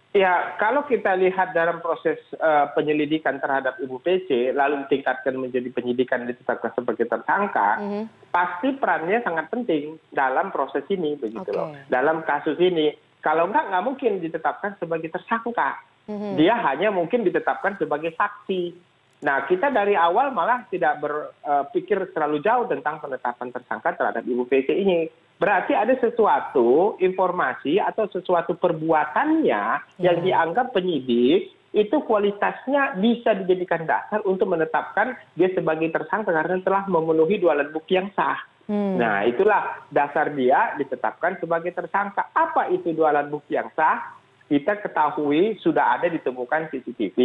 Ya, 0.10 0.58
kalau 0.58 0.90
kita 0.90 1.14
lihat 1.22 1.54
dalam 1.54 1.86
proses 1.86 2.18
uh, 2.42 2.66
penyelidikan 2.74 3.38
terhadap 3.38 3.78
Ibu 3.78 4.02
PC, 4.02 4.58
lalu 4.58 4.82
ditingkatkan 4.90 5.38
menjadi 5.38 5.70
penyidikan 5.70 6.26
ditetapkan 6.26 6.74
sebagai 6.74 7.06
tersangka, 7.06 7.78
mm 7.78 7.86
-hmm. 7.86 8.04
pasti 8.34 8.74
perannya 8.74 9.22
sangat 9.22 9.54
penting 9.54 10.02
dalam 10.10 10.50
proses 10.50 10.82
ini, 10.90 11.14
begitu 11.14 11.46
okay. 11.46 11.54
loh. 11.54 11.78
Dalam 11.94 12.26
kasus 12.26 12.58
ini, 12.58 12.90
kalau 13.20 13.48
enggak 13.52 13.68
nggak 13.68 13.86
mungkin 13.86 14.12
ditetapkan 14.24 14.76
sebagai 14.80 15.10
tersangka 15.12 15.80
mm-hmm. 16.08 16.34
dia 16.40 16.56
hanya 16.70 16.90
mungkin 16.90 17.24
ditetapkan 17.24 17.76
sebagai 17.80 18.16
saksi 18.16 18.76
nah 19.20 19.44
kita 19.44 19.68
dari 19.68 20.00
awal 20.00 20.32
malah 20.32 20.64
tidak 20.72 21.04
berpikir 21.04 22.16
terlalu 22.16 22.40
jauh 22.40 22.66
tentang 22.72 23.04
penetapan 23.04 23.52
tersangka 23.52 24.00
terhadap 24.00 24.24
ibu 24.24 24.48
pc 24.48 24.72
ini 24.72 25.12
berarti 25.36 25.76
ada 25.76 25.92
sesuatu 26.00 26.96
informasi 27.04 27.84
atau 27.84 28.08
sesuatu 28.08 28.56
perbuatannya 28.56 29.64
yang 30.00 30.18
mm-hmm. 30.20 30.28
dianggap 30.28 30.72
penyidik 30.72 31.60
itu 31.70 32.02
kualitasnya 32.02 32.98
bisa 32.98 33.38
dijadikan 33.38 33.86
dasar 33.86 34.26
untuk 34.26 34.50
menetapkan 34.50 35.14
dia 35.38 35.54
sebagai 35.54 35.94
tersangka 35.94 36.34
karena 36.34 36.58
telah 36.66 36.84
memenuhi 36.90 37.38
dua 37.38 37.54
alat 37.54 37.70
bukti 37.70 37.94
yang 37.94 38.10
sah. 38.18 38.42
Hmm. 38.70 39.02
Nah 39.02 39.26
itulah 39.26 39.82
dasar 39.90 40.30
dia 40.38 40.78
ditetapkan 40.78 41.42
sebagai 41.42 41.74
tersangka. 41.74 42.30
Apa 42.38 42.70
itu 42.70 42.94
dua 42.94 43.10
alat 43.10 43.34
bukti 43.34 43.58
yang 43.58 43.74
sah? 43.74 44.22
Kita 44.46 44.82
ketahui 44.82 45.62
sudah 45.62 45.98
ada 45.98 46.10
ditemukan 46.10 46.74
CCTV, 46.74 47.18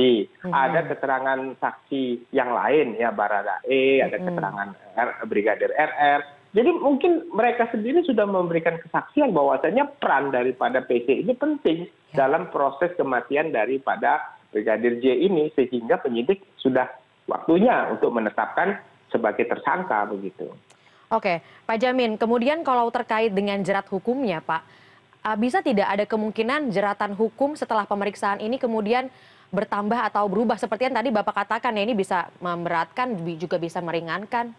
hmm. 0.44 0.52
ada 0.52 0.84
keterangan 0.88 1.40
saksi 1.56 2.32
yang 2.36 2.52
lain 2.52 3.00
ya 3.00 3.12
Barada 3.12 3.64
E, 3.64 4.04
ada 4.04 4.20
hmm. 4.20 4.26
keterangan 4.28 4.68
R, 4.96 5.08
Brigadir 5.28 5.72
RR. 5.72 6.20
Jadi 6.52 6.70
mungkin 6.70 7.28
mereka 7.32 7.68
sendiri 7.72 8.04
sudah 8.04 8.28
memberikan 8.28 8.76
kesaksian 8.76 9.32
bahwasanya 9.32 9.88
peran 10.00 10.36
daripada 10.36 10.84
PC 10.84 11.24
ini 11.24 11.32
penting 11.32 11.88
ya. 12.12 12.28
dalam 12.28 12.52
proses 12.52 12.92
kematian 12.96 13.52
daripada 13.56 14.36
Brigadir 14.52 15.00
J 15.00 15.24
ini 15.24 15.48
sehingga 15.56 16.00
penyidik 16.00 16.44
sudah 16.60 16.88
waktunya 17.24 17.88
untuk 17.88 18.12
menetapkan 18.12 18.80
sebagai 19.08 19.48
tersangka 19.48 20.04
begitu. 20.12 20.52
Oke, 21.14 21.46
Pak 21.62 21.78
Jamin, 21.78 22.18
kemudian 22.18 22.66
kalau 22.66 22.90
terkait 22.90 23.30
dengan 23.30 23.62
jerat 23.62 23.86
hukumnya, 23.86 24.42
Pak, 24.42 24.62
uh, 25.22 25.36
bisa 25.38 25.62
tidak 25.62 25.86
ada 25.86 26.02
kemungkinan 26.10 26.74
jeratan 26.74 27.14
hukum 27.14 27.54
setelah 27.54 27.86
pemeriksaan 27.86 28.42
ini 28.42 28.58
kemudian 28.58 29.06
bertambah 29.54 30.10
atau 30.10 30.26
berubah 30.26 30.58
seperti 30.58 30.90
yang 30.90 30.98
tadi 30.98 31.14
Bapak 31.14 31.46
katakan 31.46 31.78
ya 31.78 31.86
ini 31.86 31.94
bisa 31.94 32.26
memberatkan 32.42 33.14
juga 33.38 33.62
bisa 33.62 33.78
meringankan? 33.78 34.50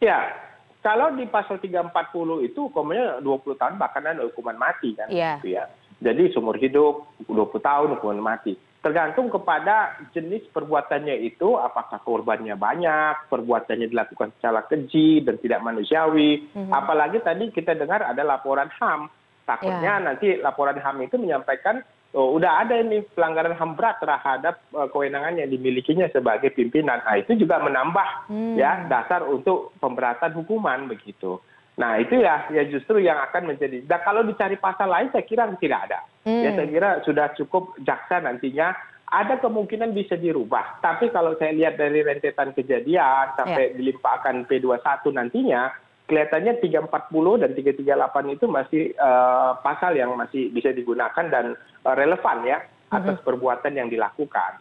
Ya, 0.00 0.32
kalau 0.80 1.12
di 1.12 1.28
pasal 1.28 1.60
340 1.60 2.48
itu 2.48 2.72
hukumannya 2.72 3.20
20 3.20 3.60
tahun 3.60 3.74
bahkan 3.76 4.08
ada 4.08 4.24
hukuman 4.24 4.56
mati 4.56 4.96
kan. 4.96 5.12
Iya. 5.12 5.44
Gitu 5.44 5.60
ya. 5.60 5.68
Jadi 6.00 6.32
seumur 6.32 6.56
hidup 6.56 7.04
20 7.28 7.60
tahun 7.60 7.88
hukuman 8.00 8.20
mati 8.24 8.56
tergantung 8.84 9.32
kepada 9.32 9.96
jenis 10.12 10.44
perbuatannya 10.52 11.24
itu 11.24 11.56
apakah 11.56 12.04
korbannya 12.04 12.52
banyak 12.52 13.32
perbuatannya 13.32 13.88
dilakukan 13.88 14.36
secara 14.36 14.60
keji 14.68 15.24
dan 15.24 15.40
tidak 15.40 15.64
manusiawi 15.64 16.44
mm-hmm. 16.52 16.68
apalagi 16.68 17.24
tadi 17.24 17.48
kita 17.48 17.72
dengar 17.72 18.04
ada 18.04 18.20
laporan 18.20 18.68
ham 18.76 19.08
takutnya 19.48 19.96
yeah. 19.96 20.04
nanti 20.04 20.36
laporan 20.36 20.76
ham 20.76 21.00
itu 21.00 21.16
menyampaikan 21.16 21.80
oh, 22.12 22.36
udah 22.36 22.60
ada 22.60 22.76
ini 22.76 23.00
pelanggaran 23.16 23.56
ham 23.56 23.72
berat 23.72 23.96
terhadap 24.04 24.60
uh, 24.76 24.84
kewenangan 24.92 25.40
yang 25.40 25.48
dimilikinya 25.48 26.04
sebagai 26.12 26.52
pimpinan 26.52 27.00
nah 27.08 27.16
itu 27.16 27.40
juga 27.40 27.64
menambah 27.64 28.28
mm. 28.28 28.60
ya 28.60 28.84
dasar 28.84 29.24
untuk 29.24 29.72
pemberatan 29.80 30.36
hukuman 30.36 30.92
begitu 30.92 31.40
nah 31.74 31.98
itu 31.98 32.22
ya 32.22 32.46
ya 32.54 32.62
justru 32.70 33.02
yang 33.02 33.18
akan 33.30 33.50
menjadi 33.50 33.82
nah 33.90 33.98
kalau 34.06 34.22
dicari 34.22 34.54
pasal 34.54 34.86
lain 34.86 35.10
saya 35.10 35.26
kira 35.26 35.50
tidak 35.58 35.90
ada 35.90 35.98
hmm. 36.22 36.42
ya 36.46 36.50
saya 36.54 36.68
kira 36.70 36.90
sudah 37.02 37.26
cukup 37.34 37.74
jaksa 37.82 38.22
nantinya 38.22 38.74
ada 39.10 39.38
kemungkinan 39.42 39.90
bisa 39.90 40.14
dirubah 40.14 40.78
tapi 40.78 41.10
kalau 41.10 41.34
saya 41.34 41.50
lihat 41.50 41.74
dari 41.74 42.06
rentetan 42.06 42.54
kejadian 42.54 43.34
sampai 43.34 43.74
ya. 43.74 43.74
dilimpahkan 43.74 44.46
P21 44.46 45.02
nantinya 45.10 45.74
kelihatannya 46.04 46.60
340 46.60 47.42
dan 47.42 47.50
338 47.56 48.36
itu 48.36 48.46
masih 48.46 48.82
uh, 49.00 49.56
pasal 49.64 49.96
yang 49.96 50.12
masih 50.14 50.52
bisa 50.52 50.68
digunakan 50.68 51.24
dan 51.32 51.56
uh, 51.56 51.94
relevan 51.96 52.44
ya 52.44 52.60
atas 52.92 53.18
hmm. 53.18 53.24
perbuatan 53.24 53.72
yang 53.72 53.88
dilakukan. 53.88 54.60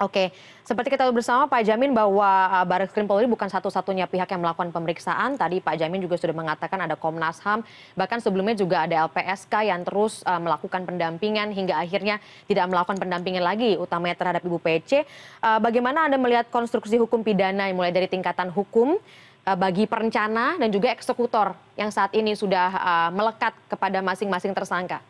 Oke, 0.00 0.32
seperti 0.64 0.96
kita 0.96 1.04
tahu 1.04 1.20
bersama 1.20 1.44
Pak 1.44 1.60
Jamin 1.60 1.92
bahwa 1.92 2.24
uh, 2.24 2.64
Baris 2.64 2.88
Krim 2.88 3.04
Polri 3.04 3.28
bukan 3.28 3.52
satu-satunya 3.52 4.08
pihak 4.08 4.32
yang 4.32 4.40
melakukan 4.40 4.72
pemeriksaan. 4.72 5.36
Tadi 5.36 5.60
Pak 5.60 5.76
Jamin 5.76 6.00
juga 6.00 6.16
sudah 6.16 6.32
mengatakan 6.32 6.80
ada 6.80 6.96
Komnas 6.96 7.36
HAM, 7.44 7.60
bahkan 7.92 8.16
sebelumnya 8.16 8.56
juga 8.56 8.88
ada 8.88 9.04
LPSK 9.04 9.68
yang 9.68 9.84
terus 9.84 10.24
uh, 10.24 10.40
melakukan 10.40 10.88
pendampingan 10.88 11.52
hingga 11.52 11.76
akhirnya 11.76 12.16
tidak 12.48 12.72
melakukan 12.72 12.96
pendampingan 12.96 13.44
lagi, 13.44 13.76
utamanya 13.76 14.16
terhadap 14.16 14.40
Ibu 14.40 14.56
PC. 14.64 15.04
Uh, 15.44 15.60
bagaimana 15.60 16.08
Anda 16.08 16.16
melihat 16.16 16.48
konstruksi 16.48 16.96
hukum 16.96 17.20
pidana 17.20 17.68
yang 17.68 17.76
mulai 17.76 17.92
dari 17.92 18.08
tingkatan 18.08 18.48
hukum 18.48 18.96
bagi 19.40 19.88
perencana 19.88 20.60
dan 20.60 20.68
juga 20.68 20.92
eksekutor 20.92 21.56
yang 21.72 21.88
saat 21.88 22.12
ini 22.12 22.36
sudah 22.36 22.70
melekat 23.08 23.56
kepada 23.72 24.04
masing-masing 24.04 24.52
tersangka? 24.52 25.00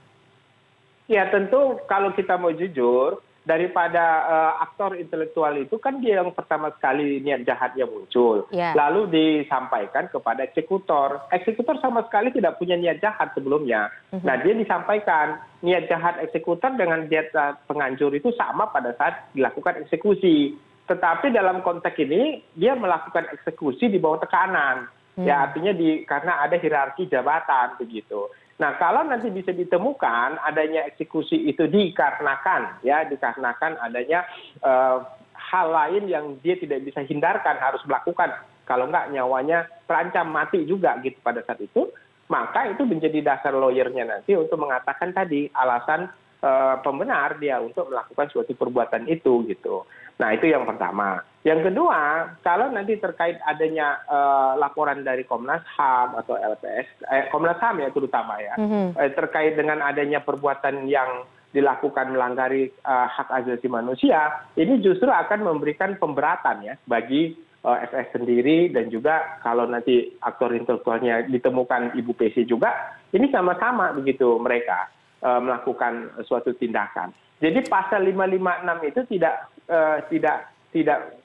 Ya 1.11 1.27
tentu 1.27 1.83
kalau 1.91 2.15
kita 2.15 2.39
mau 2.39 2.55
jujur, 2.55 3.19
daripada 3.41 4.05
uh, 4.29 4.53
aktor 4.61 4.93
intelektual 5.01 5.57
itu 5.57 5.81
kan 5.81 5.97
dia 6.05 6.21
yang 6.21 6.31
pertama 6.37 6.69
sekali 6.77 7.25
niat 7.25 7.49
jahatnya 7.49 7.89
muncul. 7.89 8.45
Yeah. 8.53 8.77
Lalu 8.77 9.09
disampaikan 9.09 10.13
kepada 10.13 10.45
eksekutor. 10.45 11.25
Eksekutor 11.33 11.81
sama 11.81 12.05
sekali 12.05 12.31
tidak 12.37 12.61
punya 12.61 12.77
niat 12.77 13.01
jahat 13.01 13.33
sebelumnya. 13.33 13.89
Mm 14.13 14.21
-hmm. 14.21 14.27
Nah 14.29 14.35
dia 14.45 14.55
disampaikan 14.55 15.27
niat 15.65 15.89
jahat 15.89 16.21
eksekutor 16.21 16.77
dengan 16.77 17.09
niat 17.09 17.33
penganjur 17.65 18.13
itu 18.13 18.29
sama 18.37 18.69
pada 18.69 18.93
saat 19.01 19.33
dilakukan 19.33 19.89
eksekusi. 19.89 20.55
Tetapi 20.85 21.33
dalam 21.33 21.65
konteks 21.65 21.97
ini 22.03 22.45
dia 22.53 22.77
melakukan 22.77 23.25
eksekusi 23.33 23.89
di 23.89 23.97
bawah 23.97 24.21
tekanan. 24.21 24.91
Hmm. 25.15 25.27
Ya 25.27 25.43
artinya 25.43 25.75
di 25.75 26.07
karena 26.07 26.39
ada 26.43 26.55
hierarki 26.55 27.11
jabatan 27.11 27.79
begitu 27.83 28.31
nah 28.61 28.77
kalau 28.77 29.03
nanti 29.09 29.33
bisa 29.33 29.57
ditemukan 29.57 30.37
adanya 30.45 30.85
eksekusi 30.85 31.49
itu 31.49 31.65
dikarenakan 31.65 32.85
ya 32.85 33.09
dikarenakan 33.09 33.81
adanya 33.81 34.29
uh, 34.61 35.01
hal 35.33 35.67
lain 35.73 36.07
yang 36.07 36.37
dia 36.45 36.55
tidak 36.61 36.85
bisa 36.85 37.03
hindarkan 37.03 37.57
harus 37.59 37.81
melakukan. 37.89 38.31
Kalau 38.69 38.87
enggak 38.87 39.11
nyawanya 39.11 39.67
terancam 39.89 40.31
mati 40.31 40.63
juga 40.63 40.95
gitu 41.03 41.19
pada 41.27 41.43
saat 41.43 41.59
itu 41.59 41.91
maka 42.31 42.71
itu 42.71 42.87
menjadi 42.87 43.19
dasar 43.27 43.51
lawyernya 43.51 44.07
nanti 44.07 44.39
untuk 44.39 44.63
mengatakan 44.63 45.11
tadi 45.11 45.51
alasan 45.51 46.07
uh, 46.47 46.79
pembenar 46.79 47.43
dia 47.43 47.59
untuk 47.59 47.91
melakukan 47.91 48.31
suatu 48.31 48.55
perbuatan 48.55 49.11
itu 49.11 49.43
gitu. 49.51 49.83
Nah 50.23 50.31
itu 50.31 50.47
yang 50.47 50.63
pertama 50.63 51.27
yang 51.41 51.65
kedua 51.65 52.29
kalau 52.45 52.69
nanti 52.69 53.01
terkait 53.01 53.41
adanya 53.49 54.05
uh, 54.05 54.61
laporan 54.61 55.01
dari 55.01 55.25
komnas 55.25 55.65
ham 55.81 56.13
atau 56.21 56.37
lps 56.37 56.87
eh, 57.09 57.33
komnas 57.33 57.57
ham 57.65 57.81
ya 57.81 57.89
terutama 57.89 58.37
ya 58.45 58.61
mm-hmm. 58.61 59.01
eh, 59.01 59.11
terkait 59.17 59.57
dengan 59.57 59.81
adanya 59.81 60.21
perbuatan 60.21 60.85
yang 60.85 61.25
dilakukan 61.51 62.13
melanggar 62.13 62.53
uh, 62.53 63.09
hak 63.09 63.29
asasi 63.43 63.73
manusia 63.73 64.45
ini 64.55 64.85
justru 64.85 65.09
akan 65.09 65.49
memberikan 65.49 65.97
pemberatan 65.97 66.61
ya 66.61 66.75
bagi 66.85 67.33
uh, 67.65 67.77
FS 67.89 68.21
sendiri 68.21 68.69
dan 68.69 68.93
juga 68.93 69.41
kalau 69.41 69.65
nanti 69.65 70.13
aktor 70.21 70.53
intelektualnya 70.53 71.25
ditemukan 71.25 71.97
ibu 71.97 72.13
PC 72.13 72.45
juga 72.45 73.01
ini 73.17 73.33
sama-sama 73.33 73.97
begitu 73.97 74.37
mereka 74.37 74.93
uh, 75.25 75.41
melakukan 75.41 76.21
suatu 76.29 76.53
tindakan 76.53 77.17
jadi 77.41 77.65
pasal 77.65 78.05
556 78.05 78.93
itu 78.93 79.01
tidak 79.17 79.35
uh, 79.73 79.99
tidak 80.13 80.39
tidak 80.71 81.01
Eh, 81.03 81.20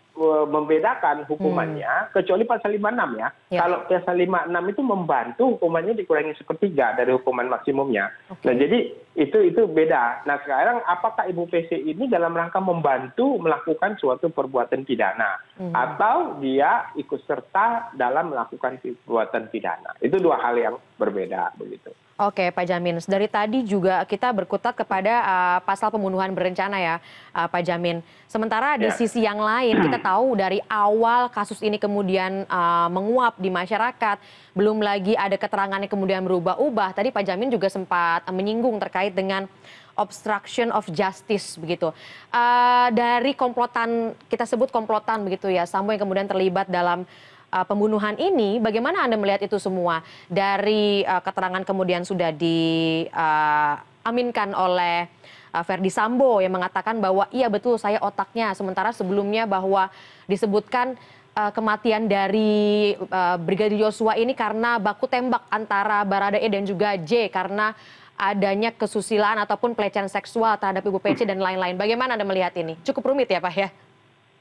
membedakan 0.48 1.28
hukumannya 1.28 2.08
hmm. 2.08 2.12
kecuali 2.16 2.48
pasal 2.48 2.72
56 2.72 3.20
ya. 3.20 3.30
ya. 3.52 3.60
Kalau 3.64 3.78
pasal 3.84 4.16
56 4.16 4.72
itu 4.72 4.82
membantu 4.82 5.44
hukumannya 5.60 5.94
dikurangi 6.00 6.34
sepertiga 6.40 6.96
dari 6.96 7.12
hukuman 7.12 7.52
maksimumnya. 7.52 8.16
Okay. 8.32 8.48
Nah, 8.48 8.56
jadi 8.56 8.80
itu 9.16 9.38
itu 9.44 9.62
beda. 9.68 10.24
Nah, 10.24 10.40
sekarang 10.44 10.84
apakah 10.88 11.28
Ibu 11.28 11.48
PC 11.52 11.76
ini 11.76 12.08
dalam 12.08 12.32
rangka 12.32 12.64
membantu 12.64 13.40
melakukan 13.40 14.00
suatu 14.00 14.32
perbuatan 14.32 14.88
pidana 14.88 15.40
hmm. 15.60 15.76
atau 15.76 16.40
dia 16.40 16.92
ikut 16.96 17.20
serta 17.28 17.96
dalam 17.96 18.32
melakukan 18.32 18.80
perbuatan 18.80 19.52
pidana? 19.52 19.96
Itu 20.00 20.20
dua 20.24 20.40
hal 20.40 20.56
yang 20.56 20.76
berbeda 20.96 21.56
begitu. 21.60 21.92
Oke, 22.16 22.48
Pak 22.48 22.64
Jamin. 22.64 22.96
Dari 23.04 23.28
tadi 23.28 23.68
juga 23.68 24.00
kita 24.08 24.32
berkutat 24.32 24.72
kepada 24.72 25.20
uh, 25.20 25.60
pasal 25.68 25.92
pembunuhan 25.92 26.32
berencana 26.32 26.80
ya, 26.80 26.96
uh, 27.36 27.44
Pak 27.52 27.60
Jamin. 27.68 28.00
Sementara 28.32 28.80
di 28.80 28.88
ya. 28.88 28.96
sisi 28.96 29.28
yang 29.28 29.36
lain 29.36 29.84
kita 29.84 30.00
tahu 30.00 30.40
dari 30.40 30.64
awal 30.72 31.28
kasus 31.28 31.60
ini 31.60 31.76
kemudian 31.76 32.48
uh, 32.48 32.88
menguap 32.88 33.36
di 33.36 33.52
masyarakat, 33.52 34.16
belum 34.56 34.80
lagi 34.80 35.12
ada 35.20 35.36
keterangan 35.36 35.76
yang 35.76 35.92
kemudian 35.92 36.24
berubah-ubah. 36.24 36.96
Tadi 36.96 37.12
Pak 37.12 37.28
Jamin 37.28 37.52
juga 37.52 37.68
sempat 37.68 38.24
menyinggung 38.32 38.80
terkait 38.80 39.12
dengan 39.12 39.52
obstruction 40.00 40.72
of 40.72 40.88
justice 40.96 41.60
begitu. 41.60 41.92
Uh, 42.32 42.96
dari 42.96 43.36
komplotan 43.36 44.16
kita 44.32 44.48
sebut 44.48 44.72
komplotan 44.72 45.28
begitu 45.28 45.52
ya, 45.52 45.68
Sambo 45.68 45.92
yang 45.92 46.00
kemudian 46.00 46.32
terlibat 46.32 46.72
dalam 46.72 47.04
uh, 47.52 47.66
pembunuhan 47.68 48.16
ini, 48.18 48.58
bagaimana 48.62 49.04
Anda 49.06 49.18
melihat 49.20 49.42
itu 49.46 49.60
semua? 49.62 50.02
Dari 50.32 51.05
uh, 51.05 51.22
keterangan 51.22 51.64
kemudian 51.66 52.05
sudah 52.05 52.31
diaminkan 52.34 53.10
uh, 54.53 54.66
oleh 54.66 55.10
Verdi 55.55 55.88
Sambo 55.88 56.44
yang 56.44 56.51
mengatakan 56.51 57.00
bahwa 57.00 57.31
iya 57.31 57.48
betul 57.48 57.79
saya 57.79 58.03
otaknya, 58.03 58.51
sementara 58.51 58.92
sebelumnya 58.92 59.48
bahwa 59.48 59.88
disebutkan 60.27 61.00
uh, 61.31 61.51
kematian 61.55 62.12
dari 62.12 62.96
uh, 63.08 63.40
Brigadir 63.40 63.79
Yosua 63.88 64.20
ini 64.20 64.36
karena 64.36 64.75
baku 64.75 65.08
tembak 65.08 65.48
antara 65.48 66.03
Baradae 66.03 66.48
dan 66.51 66.68
juga 66.68 67.00
J 67.00 67.31
karena 67.31 67.72
adanya 68.16 68.72
kesusilaan 68.72 69.44
ataupun 69.44 69.75
pelecehan 69.75 70.08
seksual 70.08 70.55
terhadap 70.55 70.88
Ibu 70.88 71.03
Pece 71.03 71.27
dan 71.27 71.40
lain-lain. 71.40 71.75
Bagaimana 71.75 72.16
Anda 72.16 72.24
melihat 72.24 72.55
ini? 72.55 72.79
Cukup 72.84 73.12
rumit 73.12 73.27
ya 73.27 73.44
Pak 73.44 73.53
ya? 73.55 73.70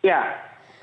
Ya, 0.05 0.21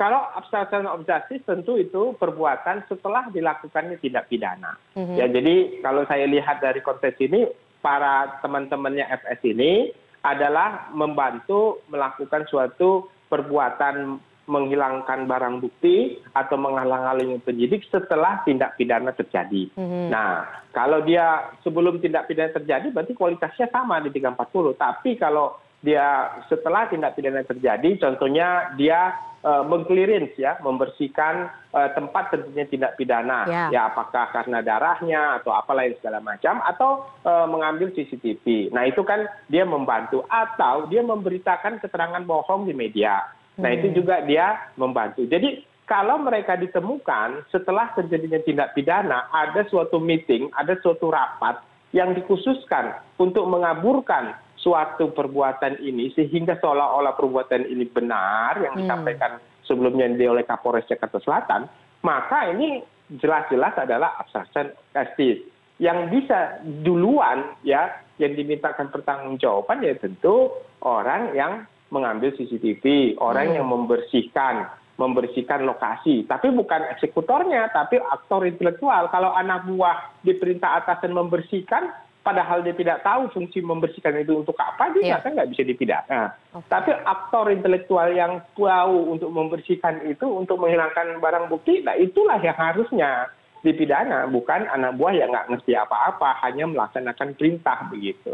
kalau 0.02 0.34
obstruction 0.34 0.90
of 0.90 1.06
justice 1.06 1.46
tentu 1.46 1.78
itu 1.78 2.18
perbuatan 2.18 2.82
setelah 2.90 3.30
dilakukannya 3.30 4.02
tindak 4.02 4.26
pidana. 4.34 4.74
Mm-hmm. 4.98 5.14
Ya 5.14 5.30
jadi 5.30 5.56
kalau 5.86 6.10
saya 6.10 6.26
lihat 6.26 6.58
dari 6.58 6.82
konteks 6.82 7.22
ini 7.22 7.46
para 7.86 8.42
teman-temannya 8.42 9.06
FS 9.22 9.46
ini 9.46 9.94
adalah 10.26 10.90
membantu 10.90 11.86
melakukan 11.94 12.50
suatu 12.50 13.14
perbuatan 13.30 14.18
menghilangkan 14.50 15.30
barang 15.30 15.62
bukti 15.62 16.18
atau 16.34 16.58
menghalang-halangi 16.58 17.38
penyidik 17.46 17.86
setelah 17.94 18.42
tindak 18.42 18.74
pidana 18.82 19.14
terjadi. 19.14 19.70
Mm-hmm. 19.78 20.10
Nah, 20.10 20.66
kalau 20.74 21.06
dia 21.06 21.54
sebelum 21.62 22.02
tindak 22.02 22.26
pidana 22.26 22.50
terjadi 22.50 22.90
berarti 22.90 23.14
kualitasnya 23.14 23.70
sama 23.70 24.02
di 24.02 24.10
340. 24.10 24.82
Tapi 24.82 25.22
kalau 25.22 25.62
dia 25.82 26.30
setelah 26.46 26.86
tindak 26.88 27.18
pidana 27.18 27.42
terjadi, 27.42 27.98
contohnya 27.98 28.74
dia 28.78 29.18
uh, 29.42 29.66
mengclearance 29.66 30.38
ya, 30.38 30.62
membersihkan 30.62 31.50
uh, 31.74 31.90
tempat 31.98 32.30
tentunya 32.30 32.70
tindak 32.70 32.94
pidana, 32.96 33.50
ya. 33.50 33.66
ya 33.74 33.82
apakah 33.90 34.30
karena 34.30 34.62
darahnya 34.62 35.42
atau 35.42 35.52
apa 35.58 35.74
lain 35.74 35.98
segala 35.98 36.22
macam, 36.22 36.62
atau 36.62 37.10
uh, 37.26 37.50
mengambil 37.50 37.90
CCTV. 37.98 38.70
Nah 38.70 38.86
itu 38.86 39.02
kan 39.02 39.26
dia 39.50 39.66
membantu 39.66 40.22
atau 40.30 40.86
dia 40.86 41.02
memberitakan 41.02 41.82
keterangan 41.82 42.22
bohong 42.22 42.70
di 42.70 42.74
media. 42.78 43.26
Nah 43.58 43.74
itu 43.74 43.90
hmm. 43.90 43.98
juga 43.98 44.22
dia 44.24 44.72
membantu. 44.78 45.26
Jadi 45.26 45.66
kalau 45.90 46.24
mereka 46.24 46.56
ditemukan 46.56 47.52
setelah 47.52 47.92
terjadinya 47.98 48.40
tindak 48.40 48.72
pidana, 48.72 49.28
ada 49.34 49.68
suatu 49.68 50.00
meeting, 50.00 50.48
ada 50.56 50.80
suatu 50.80 51.12
rapat 51.12 51.60
yang 51.92 52.16
dikhususkan 52.16 53.00
untuk 53.20 53.48
mengaburkan 53.48 54.36
suatu 54.56 55.12
perbuatan 55.12 55.82
ini 55.82 56.14
sehingga 56.14 56.56
seolah 56.62 56.96
olah 56.96 57.14
perbuatan 57.18 57.66
ini 57.68 57.86
benar 57.90 58.62
yang 58.62 58.74
hmm. 58.78 58.82
disampaikan 58.86 59.32
sebelumnya 59.66 60.08
oleh 60.30 60.46
kapolres 60.46 60.88
jakarta 60.88 61.18
selatan 61.20 61.66
maka 62.06 62.50
ini 62.54 62.82
jelas 63.20 63.50
jelas 63.50 63.74
adalah 63.76 64.22
obstruction 64.22 64.72
justice 64.94 65.42
yang 65.82 66.14
bisa 66.14 66.62
duluan 66.86 67.58
ya 67.66 67.90
yang 68.22 68.38
dimintakan 68.38 68.94
pertanggungjawaban 68.94 69.82
ya 69.82 69.98
tentu 69.98 70.54
orang 70.86 71.34
yang 71.34 71.66
mengambil 71.92 72.32
CCTV, 72.38 73.18
orang 73.20 73.52
hmm. 73.52 73.56
yang 73.60 73.68
membersihkan 73.68 74.72
membersihkan 75.02 75.66
lokasi. 75.66 76.30
Tapi 76.30 76.54
bukan 76.54 76.94
eksekutornya, 76.94 77.74
tapi 77.74 77.98
aktor 77.98 78.46
intelektual. 78.46 79.10
Kalau 79.10 79.34
anak 79.34 79.66
buah 79.66 80.22
diperintah 80.22 80.86
atasan 80.86 81.18
membersihkan, 81.18 81.90
padahal 82.22 82.62
dia 82.62 82.78
tidak 82.78 83.02
tahu 83.02 83.34
fungsi 83.34 83.66
membersihkan 83.66 84.22
itu 84.22 84.46
untuk 84.46 84.54
apa 84.62 84.94
dia 84.94 85.18
yeah. 85.18 85.26
nggak 85.26 85.50
bisa 85.58 85.66
dipidana. 85.66 86.38
Okay. 86.54 86.70
Tapi 86.70 86.92
aktor 86.94 87.50
intelektual 87.50 88.14
yang 88.14 88.46
tahu 88.54 89.18
untuk 89.18 89.34
membersihkan 89.34 90.06
itu 90.06 90.30
untuk 90.30 90.62
menghilangkan 90.62 91.18
barang 91.18 91.50
bukti, 91.50 91.82
nah 91.82 91.98
itulah 91.98 92.38
yang 92.38 92.56
harusnya 92.56 93.34
dipidana, 93.66 94.30
bukan 94.30 94.70
anak 94.70 94.98
buah 94.98 95.14
yang 95.18 95.34
nggak 95.34 95.50
ngerti 95.50 95.74
apa-apa, 95.78 96.38
hanya 96.46 96.70
melaksanakan 96.70 97.38
perintah 97.38 97.90
begitu. 97.90 98.34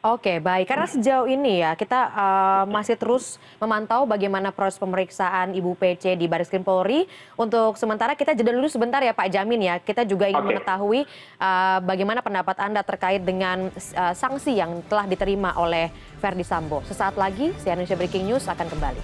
Oke, 0.00 0.40
baik. 0.40 0.64
Karena 0.64 0.88
sejauh 0.88 1.28
ini 1.28 1.60
ya 1.60 1.76
kita 1.76 2.08
uh, 2.16 2.64
masih 2.72 2.96
terus 2.96 3.36
memantau 3.60 4.08
bagaimana 4.08 4.48
proses 4.48 4.80
pemeriksaan 4.80 5.52
Ibu 5.52 5.76
PC 5.76 6.16
di 6.16 6.24
Baris 6.24 6.48
Krim 6.48 6.64
Polri. 6.64 7.04
Untuk 7.36 7.76
sementara 7.76 8.16
kita 8.16 8.32
jeda 8.32 8.48
dulu 8.48 8.64
sebentar 8.64 9.04
ya 9.04 9.12
Pak 9.12 9.28
Jamin 9.28 9.60
ya. 9.60 9.76
Kita 9.76 10.08
juga 10.08 10.24
ingin 10.24 10.40
okay. 10.40 10.50
mengetahui 10.56 11.00
uh, 11.36 11.84
bagaimana 11.84 12.24
pendapat 12.24 12.56
Anda 12.64 12.80
terkait 12.80 13.20
dengan 13.20 13.68
uh, 13.68 14.14
sanksi 14.16 14.56
yang 14.56 14.80
telah 14.88 15.04
diterima 15.04 15.52
oleh 15.60 15.92
Verdi 16.16 16.48
Sambo. 16.48 16.80
Sesaat 16.88 17.20
lagi 17.20 17.52
CNN 17.60 17.84
Indonesia 17.84 18.00
Breaking 18.00 18.24
News 18.24 18.48
akan 18.48 18.66
kembali. 18.72 19.02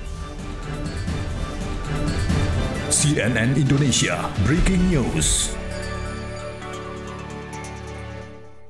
CNN 2.88 3.52
Indonesia 3.52 4.32
Breaking 4.48 4.88
News. 4.88 5.65